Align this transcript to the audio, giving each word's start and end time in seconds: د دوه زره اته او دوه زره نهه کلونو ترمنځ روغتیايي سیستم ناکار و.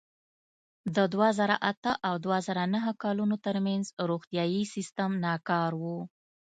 د 0.95 0.97
دوه 1.13 1.29
زره 1.39 1.55
اته 1.71 1.91
او 2.07 2.13
دوه 2.25 2.37
زره 2.47 2.63
نهه 2.75 2.91
کلونو 3.03 3.35
ترمنځ 3.45 3.85
روغتیايي 4.09 4.63
سیستم 4.73 5.11
ناکار 5.25 5.71
و. 5.81 5.83